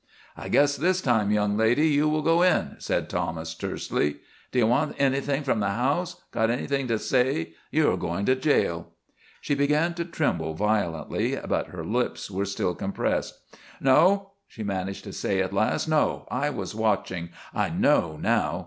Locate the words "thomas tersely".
3.07-4.15